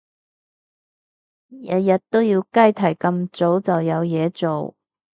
[1.51, 4.73] 日日都要雞啼咁早就有嘢做？